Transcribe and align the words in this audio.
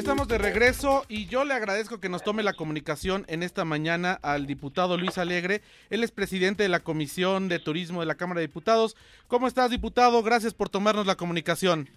Estamos 0.00 0.28
de 0.28 0.38
regreso 0.38 1.04
y 1.10 1.26
yo 1.26 1.44
le 1.44 1.52
agradezco 1.52 2.00
que 2.00 2.08
nos 2.08 2.24
tome 2.24 2.42
la 2.42 2.54
comunicación 2.54 3.26
en 3.28 3.42
esta 3.42 3.66
mañana 3.66 4.18
al 4.22 4.46
diputado 4.46 4.96
Luis 4.96 5.18
Alegre. 5.18 5.60
Él 5.90 6.02
es 6.02 6.10
presidente 6.10 6.62
de 6.62 6.70
la 6.70 6.80
Comisión 6.80 7.50
de 7.50 7.58
Turismo 7.58 8.00
de 8.00 8.06
la 8.06 8.14
Cámara 8.14 8.40
de 8.40 8.46
Diputados. 8.46 8.96
¿Cómo 9.28 9.46
estás, 9.46 9.70
diputado? 9.70 10.22
Gracias 10.22 10.54
por 10.54 10.70
tomarnos 10.70 11.06
la 11.06 11.16
comunicación. 11.16 11.90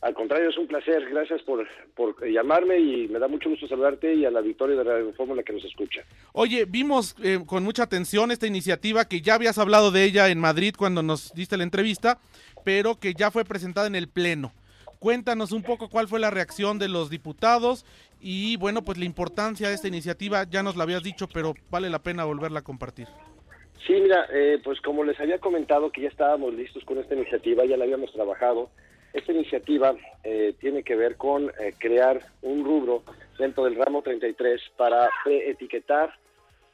Al 0.00 0.12
contrario, 0.12 0.50
es 0.50 0.58
un 0.58 0.66
placer. 0.66 1.08
Gracias 1.08 1.40
por, 1.42 1.68
por 1.94 2.20
llamarme 2.28 2.80
y 2.80 3.06
me 3.06 3.20
da 3.20 3.28
mucho 3.28 3.48
gusto 3.48 3.68
saludarte 3.68 4.12
y 4.12 4.24
a 4.24 4.30
la 4.32 4.40
Victoria 4.40 4.74
de 4.74 4.82
Radio 4.82 5.12
Fórmula 5.12 5.44
que 5.44 5.52
nos 5.52 5.64
escucha. 5.64 6.02
Oye, 6.32 6.64
vimos 6.64 7.14
eh, 7.22 7.38
con 7.46 7.62
mucha 7.62 7.84
atención 7.84 8.32
esta 8.32 8.48
iniciativa 8.48 9.04
que 9.04 9.20
ya 9.20 9.34
habías 9.34 9.56
hablado 9.56 9.92
de 9.92 10.02
ella 10.02 10.30
en 10.30 10.40
Madrid 10.40 10.74
cuando 10.76 11.04
nos 11.04 11.32
diste 11.32 11.56
la 11.56 11.62
entrevista, 11.62 12.18
pero 12.64 12.98
que 12.98 13.14
ya 13.14 13.30
fue 13.30 13.44
presentada 13.44 13.86
en 13.86 13.94
el 13.94 14.08
Pleno. 14.08 14.52
Cuéntanos 15.00 15.52
un 15.52 15.62
poco 15.62 15.88
cuál 15.88 16.08
fue 16.08 16.20
la 16.20 16.28
reacción 16.30 16.78
de 16.78 16.86
los 16.86 17.08
diputados 17.08 17.86
y 18.20 18.58
bueno, 18.58 18.82
pues 18.82 18.98
la 18.98 19.06
importancia 19.06 19.68
de 19.68 19.74
esta 19.74 19.88
iniciativa, 19.88 20.44
ya 20.44 20.62
nos 20.62 20.76
la 20.76 20.82
habías 20.82 21.02
dicho, 21.02 21.26
pero 21.32 21.54
vale 21.70 21.88
la 21.88 22.00
pena 22.00 22.26
volverla 22.26 22.58
a 22.60 22.62
compartir. 22.62 23.08
Sí, 23.86 23.94
mira, 23.94 24.26
eh, 24.30 24.60
pues 24.62 24.78
como 24.82 25.02
les 25.02 25.18
había 25.18 25.38
comentado 25.38 25.90
que 25.90 26.02
ya 26.02 26.08
estábamos 26.08 26.52
listos 26.52 26.84
con 26.84 26.98
esta 26.98 27.14
iniciativa, 27.14 27.64
ya 27.64 27.78
la 27.78 27.84
habíamos 27.84 28.12
trabajado. 28.12 28.68
Esta 29.14 29.32
iniciativa 29.32 29.94
eh, 30.22 30.54
tiene 30.60 30.82
que 30.82 30.96
ver 30.96 31.16
con 31.16 31.48
eh, 31.48 31.72
crear 31.78 32.20
un 32.42 32.62
rubro 32.62 33.02
dentro 33.38 33.64
del 33.64 33.76
ramo 33.76 34.02
33 34.02 34.60
para 34.76 35.08
etiquetar 35.24 36.14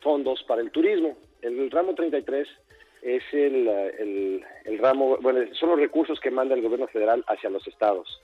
fondos 0.01 0.43
para 0.49 0.63
el 0.63 0.73
turismo. 0.73 1.17
El 1.43 1.71
ramo 1.71 1.95
33 1.95 2.49
es 3.07 3.23
el, 3.33 4.43
el, 4.65 4.79
ramo, 4.79 5.17
bueno, 5.21 5.41
son 5.55 5.71
los 5.71 5.79
recursos 5.79 6.19
que 6.19 6.33
manda 6.33 6.57
el 6.57 6.63
gobierno 6.63 6.89
federal 6.89 7.25
hacia 7.29 7.51
los 7.51 7.65
estados. 7.69 8.21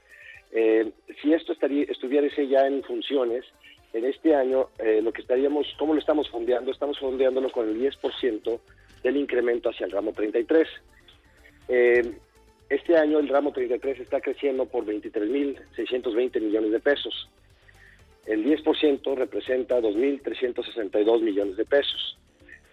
Eh, 0.51 0.91
si 1.23 1.33
esto 1.33 1.53
estaría, 1.53 1.85
estuviese 1.85 2.49
ya 2.49 2.67
en 2.67 2.83
funciones, 2.83 3.45
en 3.93 4.05
este 4.05 4.35
año 4.35 4.71
eh, 4.81 5.01
lo 5.01 5.13
que 5.13 5.23
estaríamos, 5.23 5.69
¿cómo 5.79 5.95
lo 5.95 6.01
estamos 6.01 6.29
fondeando? 6.29 6.73
Estamos 6.73 6.99
fondeándolo 6.99 7.53
con 7.53 7.69
el 7.69 7.81
10% 7.81 8.61
del 9.05 9.17
incremento 9.17 9.71
hacia 9.71 9.87
el 9.87 9.93
ramo 9.93 10.13
33. 10.13 10.69
Eh, 11.69 12.13
este 12.69 12.97
año 12.97 13.21
el 13.21 13.29
ramo 13.29 13.53
33 13.53 14.01
está 14.01 14.21
creciendo 14.21 14.67
por 14.67 14.85
23.620 14.85 16.41
millones 16.41 16.73
de 16.73 16.81
pesos. 16.81 17.29
El 18.27 18.45
10% 18.45 19.15
representa 19.15 19.81
2.362 19.81 21.21
millones 21.21 21.57
de 21.57 21.65
pesos. 21.67 22.19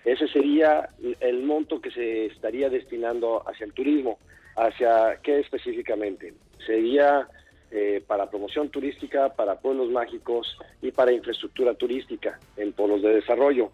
Ese 0.06 0.28
sería 0.28 0.90
el 1.20 1.44
monto 1.44 1.82
que 1.82 1.92
se 1.92 2.28
estaría 2.28 2.70
destinando 2.70 3.44
hacia 3.48 3.66
el 3.66 3.74
turismo. 3.74 4.20
¿Hacia 4.56 5.20
qué 5.22 5.40
específicamente? 5.40 6.34
Sería 6.66 7.28
eh, 7.72 8.04
para 8.06 8.30
promoción 8.30 8.70
turística, 8.70 9.34
para 9.36 9.60
pueblos 9.60 9.90
mágicos 9.90 10.58
y 10.82 10.92
para 10.92 11.12
infraestructura 11.12 11.74
turística 11.76 12.40
en 12.58 12.74
polos 12.74 13.02
de 13.02 13.14
desarrollo. 13.16 13.72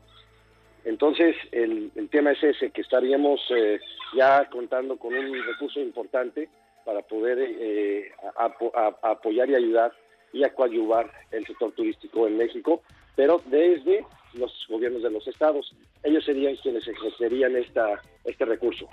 Entonces, 0.84 1.36
el, 1.52 1.92
tema 2.12 2.32
es 2.32 2.44
ese, 2.44 2.70
que 2.70 2.82
estaríamos 2.82 3.42
eh, 3.50 3.80
ya 4.16 4.48
contando 4.50 4.98
con 4.98 5.16
un 5.16 5.34
recurso 5.44 5.80
importante 5.80 6.50
para 6.84 7.02
poder 7.02 7.40
eh, 7.42 8.12
apoyar 9.02 9.50
y 9.50 9.56
ayudar 9.56 9.92
y 10.34 10.44
a 10.44 10.52
el 11.32 11.46
sector 11.46 11.72
turístico 11.72 12.28
en 12.28 12.38
México, 12.38 12.82
pero 13.16 13.42
desde 13.46 14.06
los 14.38 14.52
gobiernos 14.70 15.04
de 15.04 15.12
los 15.12 15.28
estados. 15.28 15.76
Ellos 16.04 16.24
serían 16.26 16.56
quienes 16.58 16.88
ejercerían 16.88 17.56
esta, 17.56 18.02
este 18.24 18.46
recurso. 18.46 18.88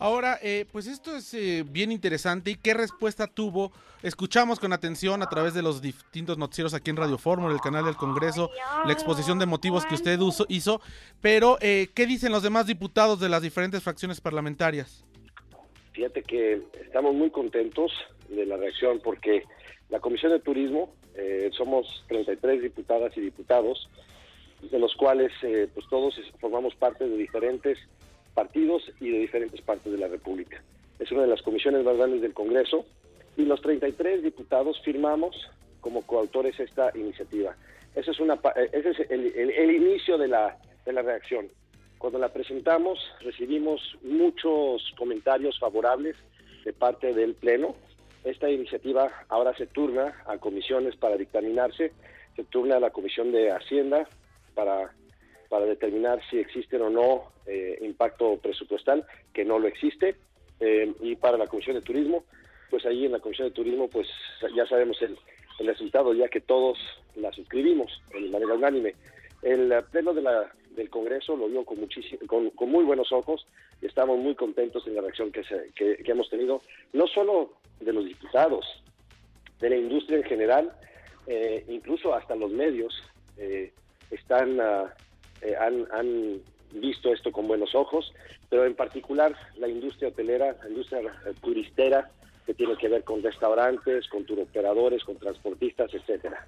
Ahora, 0.00 0.38
eh, 0.42 0.64
pues 0.70 0.86
esto 0.86 1.16
es 1.16 1.34
eh, 1.34 1.64
bien 1.68 1.90
interesante. 1.90 2.52
¿Y 2.52 2.54
qué 2.54 2.72
respuesta 2.72 3.26
tuvo? 3.26 3.72
Escuchamos 4.04 4.60
con 4.60 4.72
atención 4.72 5.24
a 5.24 5.28
través 5.28 5.54
de 5.54 5.62
los 5.62 5.82
distintos 5.82 6.38
noticieros 6.38 6.72
aquí 6.72 6.90
en 6.90 6.96
Radio 6.96 7.18
Fórmula, 7.18 7.52
el 7.52 7.60
canal 7.60 7.84
del 7.84 7.96
Congreso, 7.96 8.48
la 8.86 8.92
exposición 8.92 9.40
de 9.40 9.46
motivos 9.46 9.84
que 9.86 9.96
usted 9.96 10.16
hizo. 10.48 10.80
Pero, 11.20 11.58
eh, 11.60 11.88
¿qué 11.96 12.06
dicen 12.06 12.30
los 12.30 12.44
demás 12.44 12.68
diputados 12.68 13.18
de 13.18 13.28
las 13.28 13.42
diferentes 13.42 13.82
fracciones 13.82 14.20
parlamentarias? 14.20 15.04
Fíjate 15.94 16.22
que 16.22 16.62
estamos 16.80 17.12
muy 17.12 17.30
contentos 17.30 17.90
de 18.28 18.46
la 18.46 18.56
reacción 18.56 19.00
porque 19.02 19.42
la 19.88 19.98
Comisión 19.98 20.30
de 20.30 20.38
Turismo, 20.38 20.94
somos 21.50 22.04
33 22.06 22.62
diputadas 22.62 23.16
y 23.16 23.20
diputados, 23.20 23.88
de 24.62 24.78
los 24.78 24.94
cuales 24.94 25.32
eh, 25.42 25.68
pues 25.72 25.86
todos 25.88 26.14
formamos 26.40 26.74
parte 26.74 27.08
de 27.08 27.16
diferentes 27.16 27.78
partidos 28.34 28.82
y 29.00 29.10
de 29.10 29.18
diferentes 29.18 29.60
partes 29.62 29.92
de 29.92 29.98
la 29.98 30.08
República. 30.08 30.62
Es 30.98 31.10
una 31.12 31.22
de 31.22 31.28
las 31.28 31.42
comisiones 31.42 31.84
más 31.84 31.96
grandes 31.96 32.22
del 32.22 32.34
Congreso 32.34 32.84
y 33.36 33.42
los 33.42 33.60
33 33.62 34.22
diputados 34.22 34.80
firmamos 34.84 35.36
como 35.80 36.02
coautores 36.02 36.58
esta 36.58 36.90
iniciativa. 36.96 37.56
Ese 37.94 38.10
es, 38.10 38.20
una, 38.20 38.34
eh, 38.34 38.70
ese 38.72 38.90
es 38.90 39.10
el, 39.10 39.70
inicio 39.70 40.18
de 40.18 40.28
la, 40.28 40.58
de 40.84 40.92
la 40.92 41.02
reacción. 41.02 41.48
Cuando 41.98 42.18
la 42.18 42.32
presentamos 42.32 42.98
recibimos 43.20 43.80
muchos 44.02 44.82
comentarios 44.96 45.58
favorables 45.58 46.16
de 46.64 46.72
parte 46.72 47.14
del 47.14 47.34
Pleno. 47.34 47.74
Esta 48.24 48.50
iniciativa 48.50 49.10
ahora 49.28 49.56
se 49.56 49.66
turna 49.66 50.22
a 50.26 50.38
comisiones 50.38 50.96
para 50.96 51.16
dictaminarse, 51.16 51.92
se 52.36 52.44
turna 52.44 52.76
a 52.76 52.80
la 52.80 52.90
Comisión 52.90 53.32
de 53.32 53.50
Hacienda, 53.50 54.08
para, 54.58 54.92
para 55.48 55.66
determinar 55.66 56.20
si 56.28 56.40
existe 56.40 56.76
o 56.78 56.90
no 56.90 57.30
eh, 57.46 57.78
impacto 57.80 58.38
presupuestal, 58.38 59.06
que 59.32 59.44
no 59.44 59.60
lo 59.60 59.68
existe, 59.68 60.16
eh, 60.58 60.92
y 61.00 61.14
para 61.14 61.38
la 61.38 61.46
Comisión 61.46 61.76
de 61.76 61.82
Turismo, 61.82 62.24
pues 62.68 62.84
ahí 62.84 63.04
en 63.04 63.12
la 63.12 63.20
Comisión 63.20 63.46
de 63.46 63.54
Turismo, 63.54 63.86
pues 63.88 64.08
ya 64.56 64.66
sabemos 64.66 65.00
el, 65.00 65.16
el 65.60 65.66
resultado, 65.68 66.12
ya 66.12 66.28
que 66.28 66.40
todos 66.40 66.76
la 67.14 67.32
suscribimos 67.32 68.02
de 68.12 68.28
manera 68.30 68.54
unánime. 68.54 68.96
El 69.42 69.72
pleno 69.92 70.12
de 70.12 70.22
la, 70.22 70.52
del 70.74 70.90
Congreso 70.90 71.36
lo 71.36 71.48
vio 71.48 71.64
con, 71.64 71.78
con, 72.26 72.50
con, 72.50 72.68
muy 72.68 72.82
buenos 72.82 73.12
ojos 73.12 73.46
y 73.80 73.86
estamos 73.86 74.18
muy 74.18 74.34
contentos 74.34 74.88
en 74.88 74.96
la 74.96 75.02
reacción 75.02 75.30
que, 75.30 75.44
se, 75.44 75.70
que, 75.76 76.02
hemos 76.04 76.28
tenido, 76.30 76.62
no 76.92 77.06
solo 77.06 77.52
de 77.78 77.92
los 77.92 78.04
diputados, 78.04 78.66
de 79.60 79.70
la 79.70 79.76
industria 79.76 80.18
en 80.18 80.24
general, 80.24 80.72
eh, 81.28 81.64
incluso 81.68 82.12
hasta 82.12 82.34
los 82.34 82.50
medios. 82.50 82.92
Eh, 83.36 83.70
están, 84.10 84.58
eh, 85.42 85.56
han, 85.60 85.86
han, 85.92 86.40
visto 86.70 87.10
esto 87.10 87.32
con 87.32 87.48
buenos 87.48 87.74
ojos, 87.74 88.12
pero 88.50 88.66
en 88.66 88.74
particular 88.74 89.34
la 89.56 89.68
industria 89.68 90.10
hotelera, 90.10 90.54
la 90.62 90.68
industria 90.68 91.00
eh, 91.00 91.32
turistera, 91.40 92.10
que 92.44 92.52
tiene 92.52 92.76
que 92.76 92.88
ver 92.88 93.04
con 93.04 93.22
restaurantes, 93.22 94.06
con 94.08 94.24
turoperadores, 94.24 95.02
con 95.04 95.16
transportistas, 95.16 95.92
etcétera. 95.94 96.46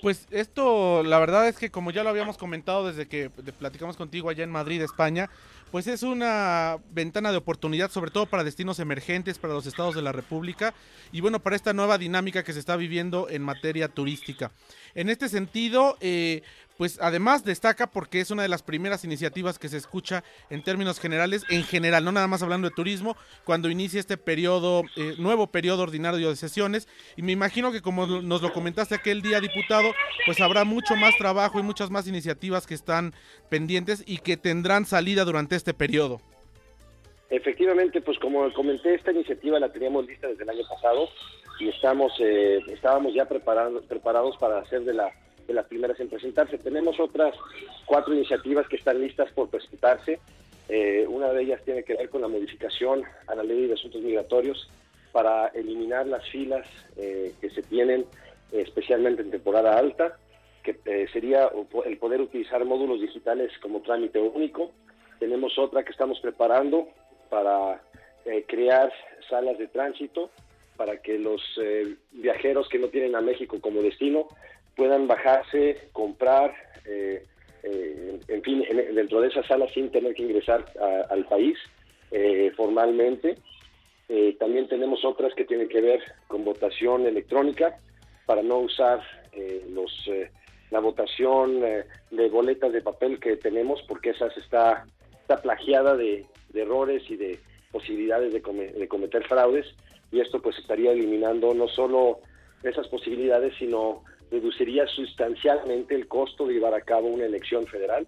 Pues 0.00 0.26
esto, 0.32 1.04
la 1.04 1.20
verdad 1.20 1.46
es 1.46 1.56
que 1.56 1.70
como 1.70 1.92
ya 1.92 2.02
lo 2.02 2.10
habíamos 2.10 2.36
comentado 2.36 2.86
desde 2.86 3.06
que 3.06 3.30
platicamos 3.30 3.96
contigo 3.96 4.28
allá 4.28 4.42
en 4.42 4.50
Madrid, 4.50 4.82
España, 4.82 5.30
pues 5.72 5.86
es 5.86 6.02
una 6.02 6.76
ventana 6.90 7.32
de 7.32 7.38
oportunidad, 7.38 7.90
sobre 7.90 8.10
todo 8.10 8.26
para 8.26 8.44
destinos 8.44 8.78
emergentes, 8.78 9.38
para 9.38 9.54
los 9.54 9.66
estados 9.66 9.94
de 9.94 10.02
la 10.02 10.12
República 10.12 10.74
y 11.12 11.22
bueno, 11.22 11.40
para 11.40 11.56
esta 11.56 11.72
nueva 11.72 11.96
dinámica 11.96 12.44
que 12.44 12.52
se 12.52 12.58
está 12.58 12.76
viviendo 12.76 13.30
en 13.30 13.40
materia 13.40 13.88
turística. 13.88 14.52
En 14.94 15.08
este 15.08 15.30
sentido, 15.30 15.96
eh, 16.02 16.42
pues 16.82 16.98
además 17.00 17.44
destaca 17.44 17.86
porque 17.86 18.18
es 18.18 18.32
una 18.32 18.42
de 18.42 18.48
las 18.48 18.64
primeras 18.64 19.04
iniciativas 19.04 19.56
que 19.56 19.68
se 19.68 19.76
escucha 19.76 20.24
en 20.50 20.64
términos 20.64 20.98
generales, 20.98 21.44
en 21.48 21.62
general, 21.62 22.04
no 22.04 22.10
nada 22.10 22.26
más 22.26 22.42
hablando 22.42 22.68
de 22.68 22.74
turismo, 22.74 23.16
cuando 23.44 23.70
inicia 23.70 24.00
este 24.00 24.16
periodo, 24.16 24.82
eh, 24.96 25.14
nuevo 25.16 25.46
periodo 25.46 25.84
ordinario 25.84 26.28
de 26.28 26.34
sesiones. 26.34 26.88
Y 27.14 27.22
me 27.22 27.30
imagino 27.30 27.70
que 27.70 27.82
como 27.82 28.08
nos 28.08 28.42
lo 28.42 28.52
comentaste 28.52 28.96
aquel 28.96 29.22
día, 29.22 29.38
diputado, 29.38 29.92
pues 30.26 30.40
habrá 30.40 30.64
mucho 30.64 30.96
más 30.96 31.16
trabajo 31.16 31.60
y 31.60 31.62
muchas 31.62 31.88
más 31.88 32.08
iniciativas 32.08 32.66
que 32.66 32.74
están 32.74 33.14
pendientes 33.48 34.02
y 34.04 34.18
que 34.18 34.36
tendrán 34.36 34.84
salida 34.84 35.24
durante 35.24 35.54
este 35.54 35.74
periodo. 35.74 36.20
Efectivamente, 37.30 38.00
pues 38.00 38.18
como 38.18 38.52
comenté, 38.54 38.96
esta 38.96 39.12
iniciativa 39.12 39.60
la 39.60 39.70
teníamos 39.72 40.04
lista 40.04 40.26
desde 40.26 40.42
el 40.42 40.50
año 40.50 40.64
pasado 40.68 41.08
y 41.60 41.68
estamos 41.68 42.12
eh, 42.18 42.58
estábamos 42.72 43.14
ya 43.14 43.26
preparados 43.26 43.84
preparados 43.84 44.36
para 44.38 44.58
hacer 44.58 44.82
de, 44.82 44.94
la, 44.94 45.12
de 45.46 45.54
las 45.54 45.66
primeras 45.66 45.98
en 46.00 46.08
presentarse. 46.08 46.58
Tenemos 46.58 46.98
otras 47.00 47.34
cuatro 47.86 48.14
iniciativas 48.14 48.66
que 48.68 48.76
están 48.76 49.00
listas 49.00 49.30
por 49.32 49.48
presentarse. 49.48 50.20
Eh, 50.68 51.06
una 51.08 51.32
de 51.32 51.42
ellas 51.42 51.62
tiene 51.64 51.82
que 51.82 51.94
ver 51.94 52.08
con 52.08 52.22
la 52.22 52.28
modificación 52.28 53.02
a 53.26 53.34
la 53.34 53.42
ley 53.42 53.66
de 53.66 53.74
asuntos 53.74 54.00
migratorios 54.02 54.70
para 55.12 55.48
eliminar 55.48 56.06
las 56.06 56.26
filas 56.30 56.66
eh, 56.96 57.34
que 57.40 57.50
se 57.50 57.62
tienen 57.62 58.06
especialmente 58.52 59.22
en 59.22 59.30
temporada 59.30 59.78
alta, 59.78 60.16
que 60.62 60.76
sería 61.12 61.50
el 61.86 61.98
poder 61.98 62.20
utilizar 62.20 62.64
módulos 62.64 63.00
digitales 63.00 63.50
como 63.60 63.80
trámite 63.80 64.20
único. 64.20 64.70
Tenemos 65.18 65.58
otra 65.58 65.82
que 65.82 65.90
estamos 65.90 66.20
preparando 66.20 66.88
para 67.30 67.82
crear 68.46 68.92
salas 69.28 69.58
de 69.58 69.66
tránsito 69.68 70.30
para 70.76 71.00
que 71.00 71.18
los 71.18 71.40
eh, 71.60 71.96
viajeros 72.12 72.68
que 72.68 72.78
no 72.78 72.88
tienen 72.88 73.14
a 73.14 73.20
México 73.20 73.60
como 73.60 73.82
destino 73.82 74.28
puedan 74.76 75.06
bajarse, 75.06 75.88
comprar, 75.92 76.54
eh, 76.84 77.24
eh, 77.62 78.20
en 78.28 78.42
fin, 78.42 78.64
dentro 78.94 79.20
de 79.20 79.28
esa 79.28 79.42
sala 79.44 79.68
sin 79.72 79.90
tener 79.90 80.14
que 80.14 80.22
ingresar 80.22 80.64
al 81.10 81.24
país 81.26 81.58
formalmente. 82.56 83.36
también 84.38 84.68
tenemos 84.68 85.02
otras 85.04 85.32
que 85.34 85.46
tienen 85.46 85.68
que 85.68 85.80
ver 85.80 86.00
con 86.26 86.44
votación 86.44 87.06
electrónica 87.06 87.76
para 88.26 88.42
no 88.42 88.58
usar 88.58 89.00
los 89.70 89.92
la 90.70 90.80
votación 90.80 91.60
de 91.60 92.28
boletas 92.28 92.72
de 92.72 92.80
papel 92.82 93.20
que 93.20 93.36
tenemos, 93.36 93.82
porque 93.88 94.10
esa 94.10 94.26
está, 94.26 94.84
está 95.20 95.40
plagiada 95.40 95.96
de, 95.96 96.26
errores 96.54 97.02
y 97.08 97.16
de 97.16 97.38
posibilidades 97.70 98.32
de, 98.32 98.40
de 98.40 98.88
cometer 98.88 99.26
fraudes, 99.26 99.66
y 100.10 100.20
esto 100.20 100.40
pues 100.42 100.58
estaría 100.58 100.92
eliminando 100.92 101.54
no 101.54 101.68
solo 101.68 102.20
esas 102.62 102.86
posibilidades, 102.88 103.54
sino 103.58 104.04
reduciría 104.32 104.86
sustancialmente 104.86 105.94
el 105.94 106.08
costo 106.08 106.46
de 106.46 106.54
llevar 106.54 106.74
a 106.74 106.80
cabo 106.80 107.08
una 107.08 107.26
elección 107.26 107.66
federal, 107.66 108.06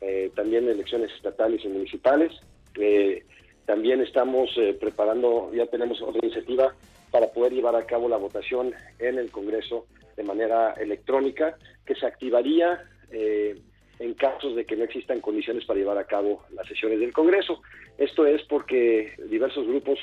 eh, 0.00 0.30
también 0.34 0.66
elecciones 0.66 1.12
estatales 1.12 1.62
y 1.64 1.68
municipales. 1.68 2.32
Eh, 2.74 3.22
también 3.66 4.00
estamos 4.00 4.50
eh, 4.56 4.74
preparando, 4.80 5.50
ya 5.52 5.66
tenemos 5.66 6.00
otra 6.00 6.20
iniciativa 6.22 6.74
para 7.10 7.28
poder 7.28 7.52
llevar 7.52 7.76
a 7.76 7.84
cabo 7.84 8.08
la 8.08 8.16
votación 8.16 8.72
en 8.98 9.18
el 9.18 9.30
Congreso 9.30 9.86
de 10.16 10.22
manera 10.22 10.72
electrónica, 10.72 11.56
que 11.84 11.94
se 11.94 12.06
activaría 12.06 12.82
en 13.10 14.14
casos 14.14 14.54
de 14.54 14.66
que 14.66 14.76
no 14.76 14.84
existan 14.84 15.20
condiciones 15.20 15.64
para 15.64 15.78
llevar 15.78 15.96
a 15.96 16.04
cabo 16.04 16.44
las 16.52 16.66
sesiones 16.66 17.00
del 17.00 17.12
Congreso. 17.12 17.62
Esto 17.96 18.26
es 18.26 18.42
porque 18.42 19.12
diversos 19.30 19.66
grupos 19.66 19.98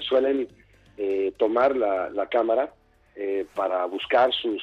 suelen 0.00 0.48
tomar 1.36 1.76
la, 1.76 2.08
la 2.08 2.28
Cámara 2.28 2.72
eh, 3.16 3.46
para 3.54 3.84
buscar 3.86 4.32
sus 4.32 4.62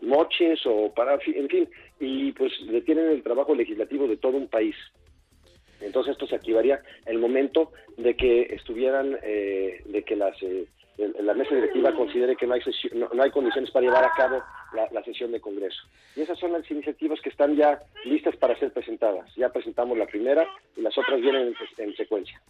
moches 0.00 0.60
o 0.66 0.92
para, 0.94 1.14
en 1.26 1.48
fin, 1.48 1.68
y 2.00 2.32
pues 2.32 2.52
detienen 2.68 3.10
el 3.10 3.22
trabajo 3.22 3.54
legislativo 3.54 4.06
de 4.06 4.16
todo 4.16 4.36
un 4.36 4.48
país. 4.48 4.76
Entonces 5.84 6.12
esto 6.12 6.26
se 6.26 6.36
activaría 6.36 6.82
el 7.06 7.18
momento 7.18 7.72
de 7.96 8.16
que 8.16 8.42
estuvieran, 8.50 9.18
eh, 9.22 9.82
de 9.84 10.02
que 10.02 10.16
las, 10.16 10.34
eh, 10.42 10.66
la 10.96 11.34
mesa 11.34 11.54
directiva 11.54 11.94
considere 11.94 12.36
que 12.36 12.46
no 12.46 12.54
hay, 12.54 12.60
no, 12.92 13.22
hay 13.22 13.30
condiciones 13.30 13.70
para 13.70 13.86
llevar 13.86 14.04
a 14.04 14.12
cabo 14.16 14.42
la, 14.92 15.04
sesión 15.04 15.32
de 15.32 15.40
Congreso. 15.40 15.82
Y 16.16 16.20
esas 16.20 16.38
son 16.38 16.52
las 16.52 16.68
iniciativas 16.70 17.20
que 17.20 17.28
están 17.28 17.56
ya 17.56 17.80
listas 18.04 18.36
para 18.36 18.58
ser 18.58 18.72
presentadas. 18.72 19.28
Ya 19.36 19.48
presentamos 19.50 19.98
la 19.98 20.06
primera 20.06 20.46
y 20.76 20.82
las 20.82 20.96
otras 20.96 21.20
vienen 21.20 21.54
en, 21.78 21.96
secuencia. 21.96 22.40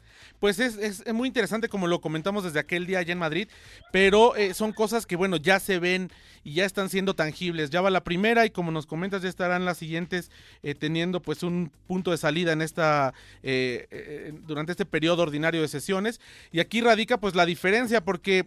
Pues 0.40 0.58
es, 0.58 0.78
es, 0.78 1.12
muy 1.12 1.28
interesante 1.28 1.69
como 1.69 1.87
lo 1.87 2.00
comentamos 2.00 2.44
desde 2.44 2.60
aquel 2.60 2.87
día 2.87 3.00
allá 3.00 3.12
en 3.12 3.19
Madrid, 3.19 3.48
pero 3.92 4.37
eh, 4.37 4.54
son 4.54 4.72
cosas 4.72 5.06
que 5.06 5.16
bueno, 5.16 5.37
ya 5.37 5.58
se 5.58 5.78
ven 5.78 6.10
y 6.44 6.54
ya 6.54 6.64
están 6.64 6.88
siendo 6.88 7.14
tangibles. 7.14 7.70
Ya 7.70 7.80
va 7.80 7.90
la 7.90 8.04
primera 8.04 8.46
y 8.46 8.50
como 8.50 8.70
nos 8.70 8.87
comentas 8.87 9.22
ya 9.22 9.28
estarán 9.28 9.64
las 9.64 9.78
siguientes 9.78 10.30
eh, 10.62 10.75
teniendo 10.75 11.20
pues 11.20 11.42
un 11.42 11.70
punto 11.87 12.10
de 12.10 12.19
salida 12.19 12.52
en 12.52 12.62
esta 12.62 13.14
eh, 13.43 14.32
durante 14.47 14.73
este 14.73 14.85
periodo 14.85 15.23
ordinario 15.23 15.62
de 15.62 15.69
sesiones. 15.69 16.21
Y 16.53 16.61
aquí 16.61 16.81
radica 16.81 17.19
pues 17.19 17.35
la 17.35 17.47
diferencia 17.47 18.05
porque 18.05 18.44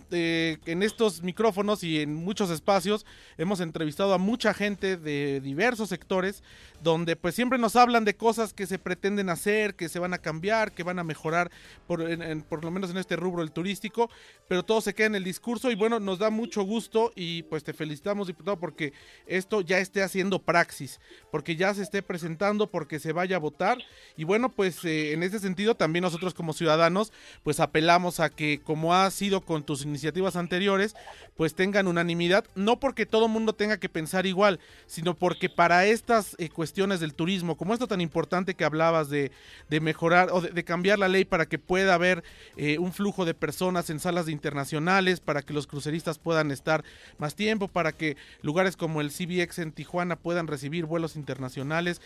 en 0.66 0.84
estos 0.84 1.24
micrófonos 1.24 1.84
y 1.84 2.02
en 2.02 2.14
muchos 2.14 2.50
espacios 2.50 3.06
hemos 3.38 3.60
entrevistado 3.60 4.14
a 4.14 4.18
mucha 4.18 4.54
gente 4.54 4.98
de 4.98 5.42
diversos 5.42 5.90
sectores 5.90 6.44
donde 6.82 7.16
pues 7.16 7.34
siempre 7.34 7.58
nos 7.58 7.76
hablan 7.76 8.06
de 8.06 8.16
cosas 8.16 8.54
que 8.54 8.68
se 8.68 8.78
pretenden 8.78 9.30
hacer, 9.30 9.76
que 9.76 9.90
se 9.90 10.00
van 10.00 10.14
a 10.14 10.20
cambiar, 10.20 10.72
que 10.72 10.84
van 10.84 11.00
a 11.00 11.04
mejorar 11.04 11.50
por, 11.88 12.06
por 12.46 12.64
lo 12.64 12.72
menos 12.72 12.92
en 12.92 12.98
este 12.98 13.16
rubro 13.16 13.42
el 13.42 13.52
turístico, 13.52 14.10
pero 14.48 14.64
todo 14.64 14.82
se 14.82 14.94
queda 14.94 15.08
en 15.08 15.16
el 15.16 15.24
discurso 15.24 15.72
y 15.72 15.76
bueno, 15.76 16.00
nos 16.00 16.20
da 16.20 16.30
mucho 16.30 16.62
gusto 16.64 17.12
y 17.16 17.44
pues 17.44 17.64
te 17.64 17.74
felicitamos 17.74 18.28
diputado 18.28 18.60
porque 18.60 18.94
esto 19.26 19.62
ya 19.62 19.80
esté 19.80 20.04
haciendo 20.04 20.40
praxis, 20.40 21.00
porque 21.32 21.56
ya 21.56 21.74
se 21.74 21.84
esté 21.84 22.02
presentando, 22.02 22.70
porque 22.70 23.00
se 23.00 23.12
vaya 23.12 23.38
a 23.38 23.40
votar. 23.40 23.78
Y 24.16 24.24
bueno, 24.24 24.50
pues 24.50 24.67
eh, 24.84 25.14
en 25.14 25.24
ese 25.24 25.40
sentido 25.40 25.75
también 25.75 26.04
nosotros 26.04 26.34
como 26.34 26.54
ciudadanos 26.54 27.12
pues 27.44 27.60
apelamos 27.60 28.19
a 28.19 28.30
que 28.30 28.60
como 28.64 28.94
ha 28.94 29.10
sido 29.12 29.42
con 29.42 29.64
tus 29.64 29.84
iniciativas 29.84 30.36
anteriores, 30.36 30.96
pues 31.36 31.54
tengan 31.54 31.88
unanimidad, 31.88 32.46
no 32.56 32.80
porque 32.80 33.06
todo 33.06 33.28
mundo 33.28 33.54
tenga 33.54 33.78
que 33.78 33.90
pensar 33.90 34.25
igual, 34.25 34.60
sino 34.88 35.14
porque 35.14 35.50
para 35.50 35.86
estas 35.86 36.36
eh, 36.40 36.50
cuestiones 36.50 37.00
del 37.00 37.14
turismo, 37.14 37.56
como 37.56 37.74
esto 37.74 37.88
tan 37.88 38.02
importante 38.02 38.56
que 38.56 38.66
hablabas 38.66 39.10
de, 39.10 39.31
mejorar 39.69 40.30
o 40.31 40.42
de, 40.42 40.64
cambiar 40.64 40.98
la 40.98 41.08
ley 41.08 41.25
para 41.25 41.46
que 41.46 41.60
pueda 41.60 41.94
haber 41.94 42.24
eh, 42.56 42.80
un 42.80 42.92
flujo 42.92 43.24
de 43.24 43.36
personas 43.36 43.90
en 43.90 44.00
salas 44.00 44.25
de 44.25 44.31
internacionales, 44.31 45.19
para 45.19 45.44
que 45.44 45.54
los 45.54 45.68
cruceristas 45.68 46.18
puedan 46.18 46.52
estar 46.52 46.84
más 47.19 47.36
tiempo, 47.36 47.68
para 47.68 47.92
que 47.92 48.18
lugares 48.42 48.75
como 48.75 49.02
el 49.02 49.12
CBX 49.12 49.60
en 49.60 49.72
Tijuana 49.72 50.16
puedan 50.16 50.48
recibir 50.48 50.86
vuelos 50.86 51.16
internacionales. 51.16 52.02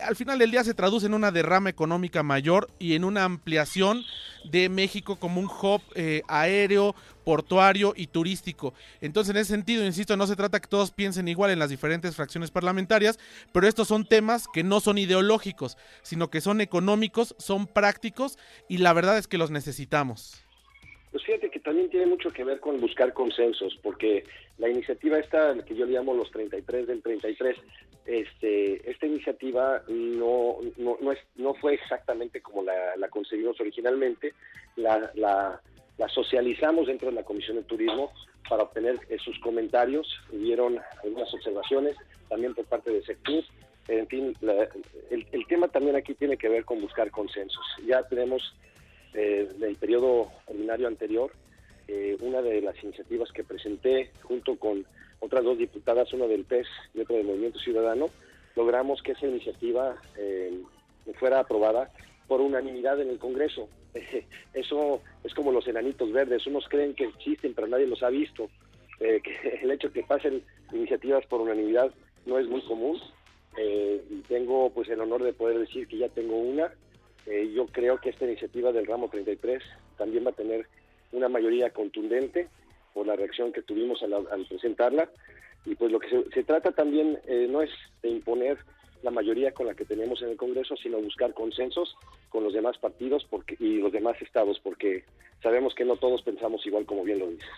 Al 0.00 0.14
final 0.14 0.38
del 0.38 0.50
día 0.50 0.62
se 0.62 0.74
traduce 0.74 1.06
en 1.06 1.14
una 1.14 1.32
derrama 1.32 1.70
económica 1.70 1.87
mayor 2.22 2.70
y 2.78 2.94
en 2.94 3.04
una 3.04 3.24
ampliación 3.24 4.04
de 4.44 4.68
México 4.68 5.16
como 5.16 5.40
un 5.40 5.46
hub 5.46 5.80
aéreo, 6.28 6.94
portuario 7.24 7.92
y 7.96 8.06
turístico. 8.06 8.74
Entonces, 9.00 9.34
en 9.34 9.40
ese 9.40 9.52
sentido, 9.52 9.84
insisto, 9.84 10.16
no 10.16 10.26
se 10.26 10.36
trata 10.36 10.60
que 10.60 10.68
todos 10.68 10.90
piensen 10.90 11.28
igual 11.28 11.50
en 11.50 11.58
las 11.58 11.70
diferentes 11.70 12.16
fracciones 12.16 12.50
parlamentarias, 12.50 13.18
pero 13.52 13.68
estos 13.68 13.88
son 13.88 14.06
temas 14.06 14.48
que 14.52 14.64
no 14.64 14.80
son 14.80 14.98
ideológicos, 14.98 15.76
sino 16.02 16.30
que 16.30 16.40
son 16.40 16.60
económicos, 16.60 17.34
son 17.38 17.66
prácticos 17.66 18.38
y 18.68 18.78
la 18.78 18.92
verdad 18.94 19.18
es 19.18 19.28
que 19.28 19.38
los 19.38 19.50
necesitamos. 19.50 20.42
Pues 21.10 21.24
también 21.68 21.90
tiene 21.90 22.06
mucho 22.06 22.30
que 22.30 22.44
ver 22.44 22.60
con 22.60 22.80
buscar 22.80 23.12
consensos, 23.12 23.78
porque 23.82 24.24
la 24.56 24.70
iniciativa 24.70 25.18
esta, 25.18 25.54
que 25.66 25.74
yo 25.74 25.84
llamo 25.84 26.14
los 26.14 26.30
33 26.30 26.86
del 26.86 27.02
33, 27.02 27.58
este, 28.06 28.90
esta 28.90 29.04
iniciativa 29.04 29.82
no, 29.86 30.56
no, 30.78 31.12
es, 31.12 31.18
no 31.36 31.52
fue 31.52 31.74
exactamente 31.74 32.40
como 32.40 32.62
la, 32.62 32.96
la 32.96 33.10
concebimos 33.10 33.60
originalmente. 33.60 34.32
La, 34.76 35.10
la, 35.14 35.60
la 35.98 36.08
socializamos 36.08 36.86
dentro 36.86 37.10
de 37.10 37.16
la 37.16 37.22
Comisión 37.22 37.58
de 37.58 37.64
Turismo 37.64 38.12
para 38.48 38.62
obtener 38.62 38.98
eh, 39.10 39.18
sus 39.22 39.38
comentarios. 39.40 40.08
Hubieron 40.32 40.80
algunas 41.04 41.34
observaciones 41.34 41.96
también 42.30 42.54
por 42.54 42.64
parte 42.64 42.90
de 42.90 43.02
Sectur. 43.02 43.44
En 43.88 44.06
fin, 44.06 44.34
el, 45.10 45.46
tema 45.48 45.68
también 45.68 45.96
aquí 45.96 46.14
tiene 46.14 46.38
que 46.38 46.48
ver 46.48 46.64
con 46.64 46.80
buscar 46.80 47.10
consensos. 47.10 47.66
Ya 47.86 48.02
tenemos 48.04 48.54
eh, 49.12 49.50
del 49.58 49.76
periodo 49.76 50.30
ordinario 50.46 50.88
anterior 50.88 51.30
eh, 51.88 52.16
una 52.20 52.42
de 52.42 52.60
las 52.60 52.82
iniciativas 52.82 53.32
que 53.32 53.44
presenté 53.44 54.10
junto 54.22 54.56
con 54.56 54.86
otras 55.20 55.42
dos 55.42 55.58
diputadas, 55.58 56.12
una 56.12 56.26
del 56.26 56.44
PES 56.44 56.66
y 56.94 57.00
otra 57.00 57.16
del 57.16 57.26
Movimiento 57.26 57.58
Ciudadano, 57.58 58.06
logramos 58.54 59.02
que 59.02 59.12
esa 59.12 59.26
iniciativa 59.26 59.96
eh, 60.16 60.60
fuera 61.18 61.40
aprobada 61.40 61.90
por 62.26 62.40
unanimidad 62.40 63.00
en 63.00 63.08
el 63.08 63.18
Congreso. 63.18 63.68
Eso 64.52 65.00
es 65.24 65.34
como 65.34 65.52
los 65.52 65.66
enanitos 65.66 66.12
verdes, 66.12 66.46
unos 66.46 66.68
creen 66.68 66.94
que 66.94 67.04
existen, 67.04 67.54
pero 67.54 67.66
nadie 67.66 67.86
los 67.86 68.02
ha 68.02 68.10
visto. 68.10 68.50
Eh, 69.00 69.22
el 69.62 69.70
hecho 69.70 69.88
de 69.88 69.94
que 69.94 70.06
pasen 70.06 70.42
iniciativas 70.72 71.24
por 71.26 71.40
unanimidad 71.40 71.92
no 72.26 72.38
es 72.38 72.46
muy 72.48 72.60
común. 72.62 73.00
Eh, 73.56 74.02
tengo 74.28 74.70
pues 74.70 74.88
el 74.88 75.00
honor 75.00 75.22
de 75.22 75.32
poder 75.32 75.58
decir 75.58 75.88
que 75.88 75.98
ya 75.98 76.08
tengo 76.08 76.36
una. 76.36 76.72
Yo 77.54 77.66
creo 77.66 78.00
que 78.00 78.08
esta 78.08 78.24
iniciativa 78.24 78.72
del 78.72 78.86
ramo 78.86 79.10
33 79.10 79.62
también 79.98 80.24
va 80.24 80.30
a 80.30 80.34
tener 80.34 80.66
una 81.12 81.28
mayoría 81.28 81.70
contundente 81.70 82.48
por 82.94 83.06
la 83.06 83.16
reacción 83.16 83.52
que 83.52 83.62
tuvimos 83.62 84.02
al, 84.02 84.46
presentarla. 84.46 85.10
Y 85.64 85.74
pues 85.74 85.92
lo 85.92 85.98
que 85.98 86.08
se, 86.08 86.30
se 86.30 86.44
trata 86.44 86.72
también 86.72 87.18
no 87.48 87.62
es 87.62 87.70
de 88.02 88.08
imponer 88.10 88.58
la 89.02 89.10
mayoría 89.10 89.52
con 89.52 89.66
la 89.66 89.74
que 89.74 89.84
tenemos 89.84 90.22
en 90.22 90.30
el 90.30 90.36
Congreso, 90.36 90.76
sino 90.76 90.98
buscar 90.98 91.32
consensos 91.34 91.96
con 92.28 92.44
los 92.44 92.52
demás 92.52 92.78
partidos 92.78 93.26
porque, 93.28 93.56
y 93.58 93.78
los 93.78 93.92
demás 93.92 94.20
estados, 94.20 94.58
porque 94.60 95.04
sabemos 95.42 95.74
que 95.74 95.84
no 95.84 95.96
todos 95.96 96.22
pensamos 96.22 96.66
igual 96.66 96.84
como 96.84 97.04
bien 97.04 97.20
lo 97.20 97.28
dices. 97.28 97.48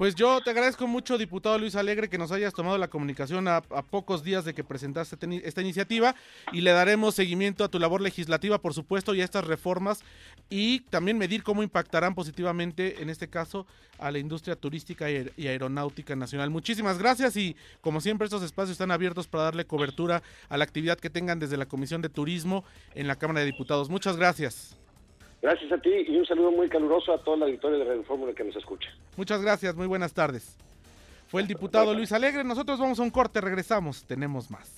Pues 0.00 0.14
yo 0.14 0.40
te 0.40 0.48
agradezco 0.48 0.86
mucho, 0.86 1.18
diputado 1.18 1.58
Luis 1.58 1.76
Alegre, 1.76 2.08
que 2.08 2.16
nos 2.16 2.32
hayas 2.32 2.54
tomado 2.54 2.78
la 2.78 2.88
comunicación 2.88 3.46
a, 3.48 3.60
pocos 3.60 4.24
días 4.24 4.46
de 4.46 4.54
que 4.54 4.64
presentaste 4.64 5.14
esta 5.44 5.60
iniciativa 5.60 6.14
y 6.54 6.62
le 6.62 6.70
daremos 6.70 7.14
seguimiento 7.14 7.64
a 7.64 7.68
tu 7.68 7.78
labor 7.78 8.00
legislativa, 8.00 8.62
por 8.62 8.72
supuesto, 8.72 9.14
y 9.14 9.20
a 9.20 9.24
estas 9.24 9.46
reformas 9.46 10.02
y 10.48 10.80
también 10.88 11.18
medir 11.18 11.42
cómo 11.42 11.62
impactarán 11.62 12.14
positivamente, 12.14 13.02
en 13.02 13.10
este 13.10 13.28
caso, 13.28 13.66
a 13.98 14.10
la 14.10 14.18
industria 14.18 14.56
turística 14.56 15.10
y 15.10 15.46
aeronáutica 15.46 16.16
nacional. 16.16 16.48
Muchísimas 16.48 16.98
gracias 16.98 17.36
y, 17.36 17.54
como 17.82 18.00
siempre, 18.00 18.24
estos 18.24 18.42
espacios 18.42 18.70
están 18.70 18.92
abiertos 18.92 19.28
para 19.28 19.44
darle 19.44 19.66
cobertura 19.66 20.22
a 20.48 20.56
la 20.56 20.64
actividad 20.64 20.98
que 20.98 21.10
tengan 21.10 21.38
desde 21.38 21.58
la 21.58 21.66
Comisión 21.66 22.00
de 22.00 22.08
Turismo 22.08 22.64
en 22.94 23.06
la 23.06 23.16
Cámara 23.16 23.40
de 23.40 23.46
Diputados. 23.46 23.90
Muchas 23.90 24.16
gracias. 24.16 24.78
Gracias 25.42 25.70
a 25.70 25.76
ti 25.76 25.90
y 26.08 26.16
un 26.16 26.24
saludo 26.24 26.52
muy 26.52 26.70
caluroso 26.70 27.12
a 27.12 27.22
toda 27.22 27.36
la 27.36 27.44
auditorio 27.44 27.80
de 27.80 27.84
Radio 27.84 28.02
Fórmula 28.04 28.32
que 28.32 28.44
nos 28.44 28.56
escucha. 28.56 28.88
Muchas 29.16 29.42
gracias, 29.42 29.74
muy 29.74 29.86
buenas 29.86 30.12
tardes. 30.12 30.56
Fue 31.28 31.42
el 31.42 31.46
diputado 31.46 31.94
Luis 31.94 32.10
Alegre, 32.12 32.42
nosotros 32.42 32.78
vamos 32.78 32.98
a 32.98 33.02
un 33.02 33.10
corte, 33.10 33.40
regresamos, 33.40 34.02
tenemos 34.04 34.50
más. 34.50 34.68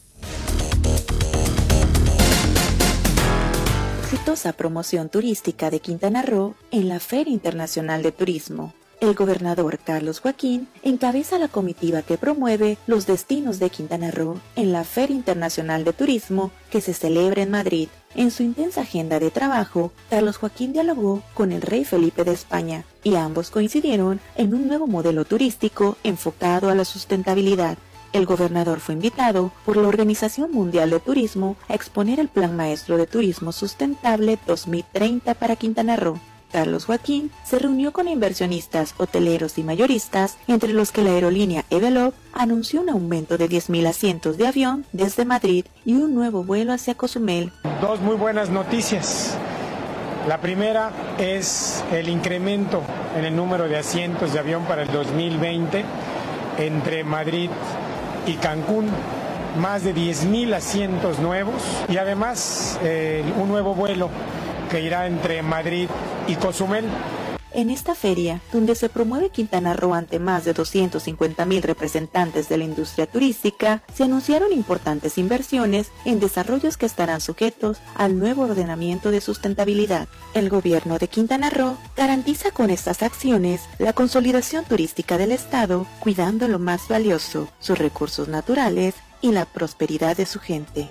Exitosa 4.02 4.52
promoción 4.52 5.08
turística 5.08 5.70
de 5.70 5.80
Quintana 5.80 6.20
Roo 6.20 6.54
en 6.70 6.88
la 6.88 7.00
Feria 7.00 7.32
Internacional 7.32 8.02
de 8.02 8.12
Turismo. 8.12 8.74
El 9.00 9.14
gobernador 9.14 9.78
Carlos 9.78 10.20
Joaquín 10.20 10.68
encabeza 10.82 11.38
la 11.38 11.48
comitiva 11.48 12.02
que 12.02 12.18
promueve 12.18 12.76
los 12.86 13.06
destinos 13.06 13.58
de 13.58 13.70
Quintana 13.70 14.10
Roo 14.10 14.38
en 14.54 14.72
la 14.72 14.84
Feria 14.84 15.16
Internacional 15.16 15.84
de 15.84 15.94
Turismo 15.94 16.52
que 16.70 16.82
se 16.82 16.92
celebra 16.94 17.42
en 17.42 17.50
Madrid 17.50 17.88
En 18.14 18.30
su 18.30 18.42
intensa 18.42 18.82
agenda 18.82 19.18
de 19.18 19.30
trabajo, 19.30 19.90
Carlos 20.10 20.36
Joaquín 20.36 20.74
dialogó 20.74 21.22
con 21.32 21.50
el 21.50 21.62
rey 21.62 21.84
Felipe 21.84 22.22
de 22.24 22.32
España 22.32 22.84
y 23.04 23.16
ambos 23.16 23.50
coincidieron 23.50 24.20
en 24.36 24.54
un 24.54 24.68
nuevo 24.68 24.86
modelo 24.86 25.24
turístico 25.24 25.96
enfocado 26.04 26.68
a 26.68 26.74
la 26.74 26.84
sustentabilidad. 26.84 27.78
El 28.12 28.26
gobernador 28.26 28.80
fue 28.80 28.94
invitado 28.94 29.52
por 29.64 29.76
la 29.76 29.88
Organización 29.88 30.52
Mundial 30.52 30.90
de 30.90 31.00
Turismo 31.00 31.56
a 31.68 31.74
exponer 31.74 32.20
el 32.20 32.28
Plan 32.28 32.54
Maestro 32.54 32.98
de 32.98 33.06
Turismo 33.06 33.52
Sustentable 33.52 34.38
2030 34.46 35.34
para 35.34 35.56
Quintana 35.56 35.96
Roo. 35.96 36.20
Carlos 36.52 36.84
Joaquín 36.84 37.30
se 37.44 37.58
reunió 37.58 37.92
con 37.92 38.08
inversionistas, 38.08 38.94
hoteleros 38.98 39.56
y 39.56 39.64
mayoristas, 39.64 40.36
entre 40.46 40.74
los 40.74 40.92
que 40.92 41.02
la 41.02 41.10
aerolínea 41.10 41.64
Evelop 41.70 42.14
anunció 42.34 42.82
un 42.82 42.90
aumento 42.90 43.38
de 43.38 43.48
10.000 43.48 43.86
asientos 43.86 44.36
de 44.36 44.46
avión 44.46 44.84
desde 44.92 45.24
Madrid 45.24 45.64
y 45.86 45.94
un 45.94 46.14
nuevo 46.14 46.44
vuelo 46.44 46.74
hacia 46.74 46.94
Cozumel. 46.94 47.52
Dos 47.80 48.00
muy 48.00 48.16
buenas 48.16 48.50
noticias. 48.50 49.38
La 50.28 50.38
primera 50.38 50.92
es 51.18 51.82
el 51.90 52.08
incremento 52.08 52.82
en 53.16 53.24
el 53.24 53.34
número 53.34 53.68
de 53.68 53.76
asientos 53.76 54.32
de 54.32 54.38
avión 54.38 54.64
para 54.66 54.82
el 54.82 54.92
2020 54.92 55.84
entre 56.58 57.02
Madrid 57.02 57.50
y 58.26 58.34
Cancún 58.34 58.88
más 59.58 59.82
de 59.82 59.94
10.000 59.94 60.54
asientos 60.54 61.18
nuevos 61.18 61.60
y 61.88 61.96
además 61.96 62.78
eh, 62.82 63.24
un 63.36 63.48
nuevo 63.48 63.74
vuelo 63.74 64.10
que 64.70 64.80
irá 64.80 65.06
entre 65.08 65.42
Madrid 65.42 65.88
y 66.28 66.36
Cozumel. 66.36 66.84
En 67.54 67.68
esta 67.68 67.94
feria, 67.94 68.40
donde 68.50 68.74
se 68.74 68.88
promueve 68.88 69.28
Quintana 69.28 69.74
Roo 69.74 69.92
ante 69.92 70.18
más 70.18 70.44
de 70.44 70.54
250 70.54 71.44
mil 71.44 71.62
representantes 71.62 72.48
de 72.48 72.56
la 72.56 72.64
industria 72.64 73.06
turística, 73.06 73.82
se 73.94 74.04
anunciaron 74.04 74.52
importantes 74.52 75.18
inversiones 75.18 75.88
en 76.06 76.18
desarrollos 76.18 76.78
que 76.78 76.86
estarán 76.86 77.20
sujetos 77.20 77.78
al 77.94 78.18
nuevo 78.18 78.44
ordenamiento 78.44 79.10
de 79.10 79.20
sustentabilidad. 79.20 80.08
El 80.32 80.48
gobierno 80.48 80.98
de 80.98 81.08
Quintana 81.08 81.50
Roo 81.50 81.76
garantiza 81.94 82.52
con 82.52 82.70
estas 82.70 83.02
acciones 83.02 83.60
la 83.78 83.92
consolidación 83.92 84.64
turística 84.64 85.18
del 85.18 85.32
Estado, 85.32 85.86
cuidando 86.00 86.48
lo 86.48 86.58
más 86.58 86.88
valioso, 86.88 87.48
sus 87.60 87.78
recursos 87.78 88.28
naturales 88.28 88.94
y 89.20 89.32
la 89.32 89.44
prosperidad 89.44 90.16
de 90.16 90.26
su 90.26 90.40
gente. 90.40 90.88